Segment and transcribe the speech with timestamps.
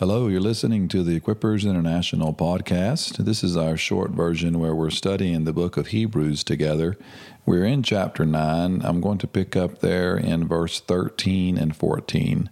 [0.00, 3.18] Hello, you're listening to the Equippers International podcast.
[3.18, 6.98] This is our short version where we're studying the book of Hebrews together.
[7.46, 8.82] We're in chapter 9.
[8.84, 12.50] I'm going to pick up there in verse 13 and 14.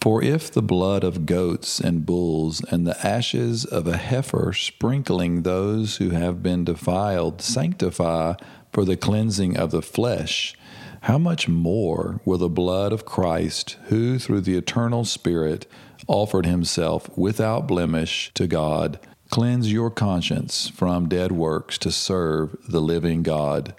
[0.00, 5.42] For if the blood of goats and bulls and the ashes of a heifer sprinkling
[5.42, 8.34] those who have been defiled sanctify
[8.72, 10.54] for the cleansing of the flesh,
[11.02, 15.66] how much more will the blood of Christ, who through the eternal Spirit
[16.06, 18.98] offered himself without blemish to God,
[19.30, 23.74] cleanse your conscience from dead works to serve the living God?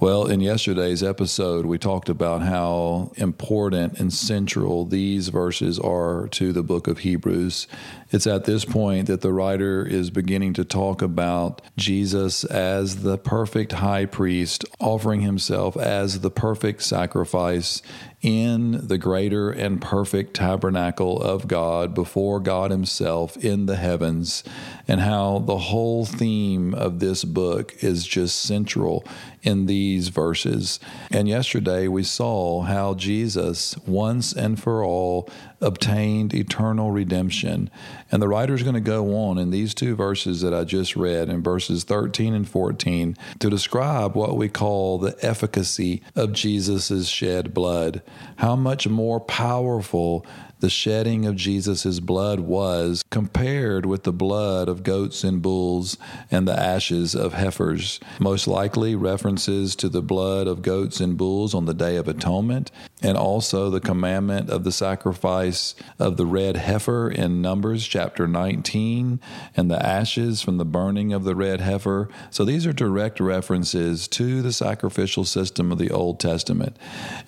[0.00, 6.52] Well, in yesterday's episode, we talked about how important and central these verses are to
[6.52, 7.66] the book of Hebrews.
[8.12, 13.18] It's at this point that the writer is beginning to talk about Jesus as the
[13.18, 17.82] perfect high priest, offering himself as the perfect sacrifice
[18.20, 24.42] in the greater and perfect tabernacle of God before God Himself in the heavens,
[24.88, 29.04] and how the whole theme of this book is just central
[29.42, 30.80] in these verses.
[31.10, 35.28] And yesterday we saw how Jesus, once and for all,
[35.60, 37.70] obtained eternal redemption.
[38.10, 40.96] And the writer is going to go on in these two verses that I just
[40.96, 47.08] read, in verses 13 and 14, to describe what we call the efficacy of Jesus'
[47.08, 48.02] shed blood.
[48.36, 50.24] How much more powerful
[50.60, 55.96] the shedding of Jesus' blood was compared with the blood of goats and bulls
[56.30, 58.00] and the ashes of heifers.
[58.18, 62.70] Most likely references to the blood of goats and bulls on the Day of Atonement,
[63.02, 69.20] and also the commandment of the sacrifice of the red heifer in Numbers chapter 19,
[69.56, 72.08] and the ashes from the burning of the red heifer.
[72.30, 76.76] So these are direct references to the sacrificial system of the Old Testament.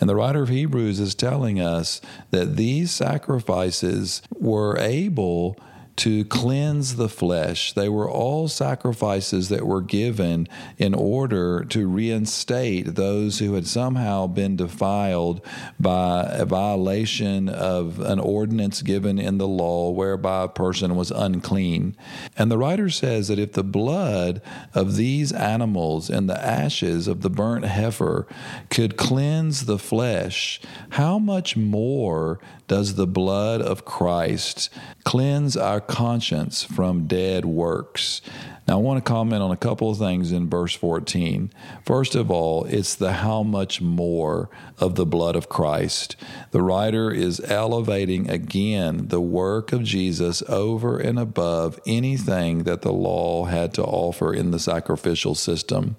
[0.00, 5.56] And the writer of Hebrews is telling us that these sacrifices were able
[6.00, 7.74] to cleanse the flesh.
[7.74, 10.48] They were all sacrifices that were given
[10.78, 15.44] in order to reinstate those who had somehow been defiled
[15.78, 21.94] by a violation of an ordinance given in the law whereby a person was unclean.
[22.34, 24.40] And the writer says that if the blood
[24.72, 28.26] of these animals and the ashes of the burnt heifer
[28.70, 34.70] could cleanse the flesh, how much more does the blood of Christ
[35.04, 38.22] cleanse our conscience from dead works?
[38.70, 41.50] Now, I want to comment on a couple of things in verse 14.
[41.84, 44.48] First of all, it's the how much more
[44.78, 46.14] of the blood of Christ.
[46.52, 52.92] The writer is elevating again the work of Jesus over and above anything that the
[52.92, 55.96] law had to offer in the sacrificial system.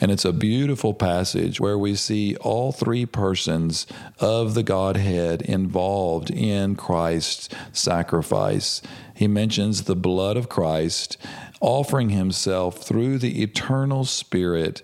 [0.00, 3.86] And it's a beautiful passage where we see all three persons
[4.20, 8.80] of the Godhead involved in Christ's sacrifice.
[9.12, 11.16] He mentions the blood of Christ
[11.60, 14.82] offering himself through the eternal Spirit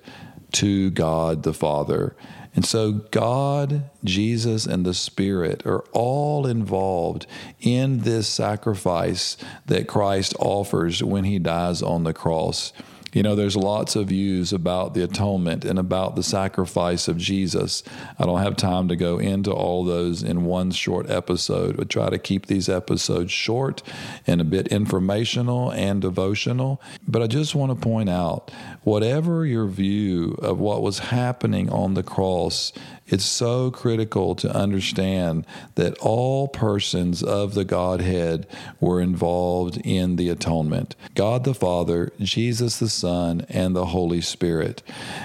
[0.53, 2.16] to God the Father.
[2.55, 7.27] And so, God, Jesus, and the Spirit are all involved
[7.60, 12.75] in this sacrifice that Christ offers when he dies on the cross.
[13.12, 17.82] You know, there's lots of views about the atonement and about the sacrifice of Jesus.
[18.18, 21.76] I don't have time to go into all those in one short episode.
[21.76, 23.82] We try to keep these episodes short
[24.26, 26.80] and a bit informational and devotional.
[27.06, 28.50] But I just want to point out
[28.82, 32.72] whatever your view of what was happening on the cross
[33.12, 38.46] it's so critical to understand that all persons of the Godhead
[38.80, 44.80] were involved in the atonement God the Father, Jesus the Son, and the Holy Spirit.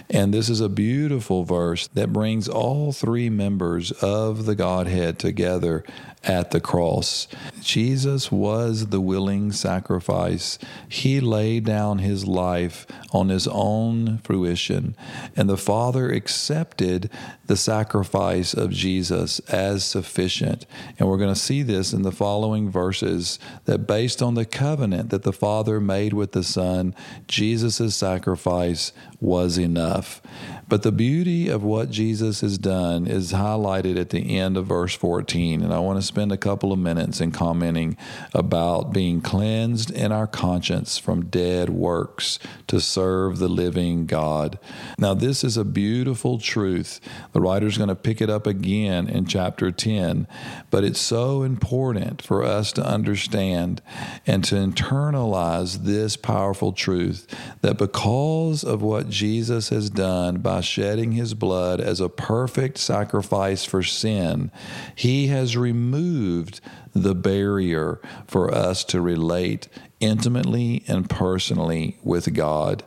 [0.09, 5.83] And this is a beautiful verse that brings all three members of the Godhead together
[6.23, 7.27] at the cross.
[7.61, 10.57] Jesus was the willing sacrifice.
[10.89, 14.95] He laid down his life on his own fruition,
[15.35, 17.09] and the Father accepted
[17.45, 20.66] the sacrifice of Jesus as sufficient.
[20.97, 25.09] And we're going to see this in the following verses that based on the covenant
[25.11, 26.93] that the Father made with the Son,
[27.28, 30.22] Jesus' sacrifice was enough.
[30.69, 34.93] But the beauty of what Jesus has done is highlighted at the end of verse
[34.93, 35.61] 14.
[35.61, 37.96] And I want to spend a couple of minutes in commenting
[38.34, 42.37] about being cleansed in our conscience from dead works
[42.67, 44.59] to serve the living God.
[44.99, 46.99] Now, this is a beautiful truth.
[47.31, 50.28] The writer's going to pick it up again in chapter 10,
[50.69, 53.81] but it's so important for us to understand
[54.25, 57.25] and to internalize this powerful truth
[57.61, 63.65] that because of what Jesus has done by shedding his blood as a perfect sacrifice
[63.65, 64.51] for sin,
[64.95, 66.61] he has removed
[67.03, 69.67] the barrier for us to relate
[69.99, 72.84] intimately and personally with God.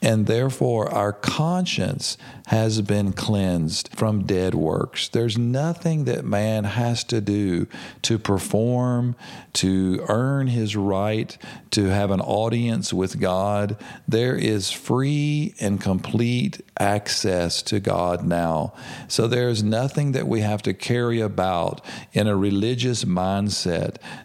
[0.00, 2.16] And therefore, our conscience
[2.46, 5.08] has been cleansed from dead works.
[5.08, 7.66] There's nothing that man has to do
[8.02, 9.16] to perform,
[9.54, 11.36] to earn his right
[11.72, 13.76] to have an audience with God.
[14.06, 18.74] There is free and complete access to God now.
[19.08, 23.47] So there's nothing that we have to carry about in a religious mindset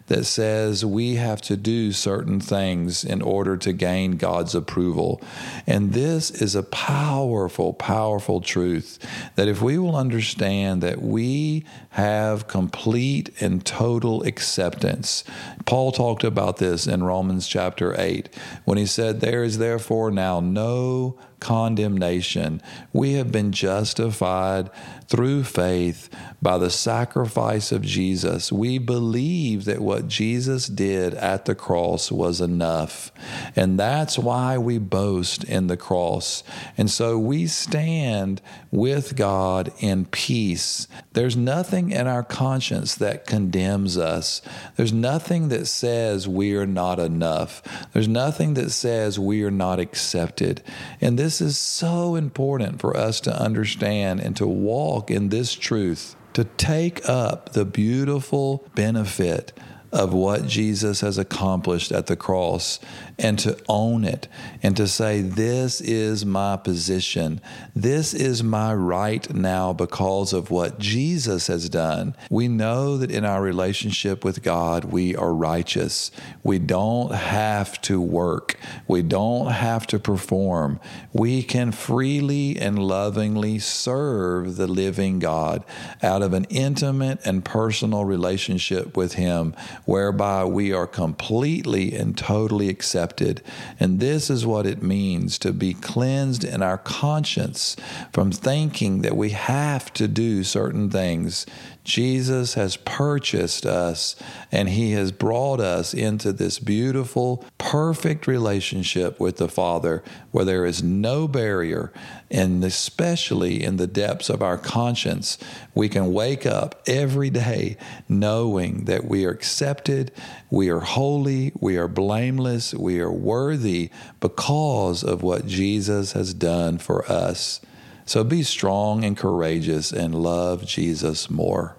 [0.06, 5.20] that says we have to do certain things in order to gain God's approval.
[5.66, 8.98] And this is a powerful, powerful truth
[9.36, 15.24] that if we will understand that we have complete and total acceptance,
[15.66, 18.28] Paul talked about this in Romans chapter 8
[18.64, 22.62] when he said, There is therefore now no condemnation.
[22.94, 24.70] We have been justified
[25.06, 26.08] through faith
[26.40, 28.50] by the sacrifice of Jesus.
[28.50, 33.12] We believe that what Jesus did at the cross was enough.
[33.54, 36.42] And that's why we boast in the cross.
[36.78, 40.88] And so we stand with God in peace.
[41.12, 44.40] There's nothing in our conscience that condemns us.
[44.76, 47.62] There's nothing that says we are not enough.
[47.92, 50.62] There's nothing that says we are not accepted.
[51.00, 56.16] And this is so important for us to understand and to walk in this truth,
[56.32, 59.52] to take up the beautiful benefit
[59.94, 62.80] of what Jesus has accomplished at the cross
[63.16, 64.26] and to own it
[64.60, 67.40] and to say, This is my position.
[67.76, 72.16] This is my right now because of what Jesus has done.
[72.28, 76.10] We know that in our relationship with God, we are righteous.
[76.42, 78.58] We don't have to work,
[78.88, 80.80] we don't have to perform.
[81.12, 85.64] We can freely and lovingly serve the living God
[86.02, 89.54] out of an intimate and personal relationship with Him,
[89.84, 93.42] whereby we are completely and totally accepted.
[93.78, 97.76] And this is what it means to be cleansed in our conscience
[98.12, 101.46] from thinking that we have to do certain things.
[101.84, 104.16] Jesus has purchased us
[104.50, 110.00] and he has brought us into this beautiful, perfect relationship with the Father
[110.30, 111.92] where there is no barrier.
[112.30, 115.38] And especially in the depths of our conscience,
[115.74, 117.76] we can wake up every day
[118.08, 120.12] knowing that we are accepted,
[120.52, 126.78] we are holy, we are blameless, we are worthy because of what Jesus has done
[126.78, 127.60] for us.
[128.06, 131.76] So be strong and courageous and love Jesus more.